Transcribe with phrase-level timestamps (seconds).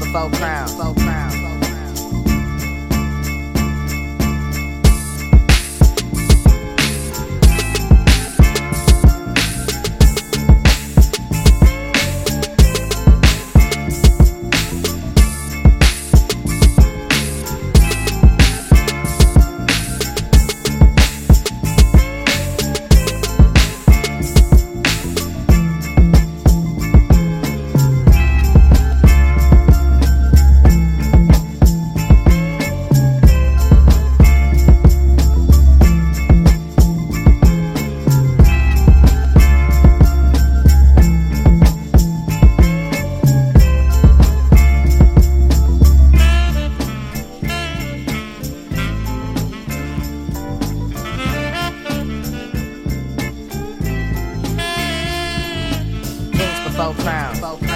[0.00, 0.30] crown.
[0.30, 0.70] Before crown.
[0.70, 1.29] Kings
[56.94, 57.69] crown.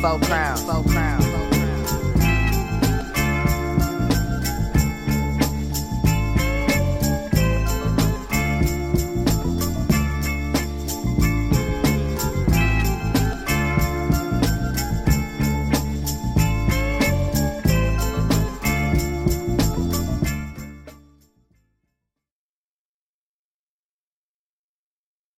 [0.00, 0.56] Before crown.
[0.56, 1.19] Before crown.